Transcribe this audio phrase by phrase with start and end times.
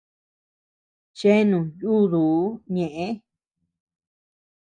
[1.17, 2.39] Cheanu yúduu
[2.73, 3.07] ñeʼë.